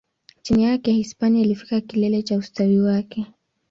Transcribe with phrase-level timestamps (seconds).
[0.41, 3.25] Chini yake, Hispania ilifikia kilele cha ustawi wake.